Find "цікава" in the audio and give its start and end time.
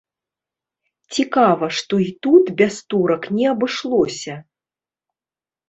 1.17-1.65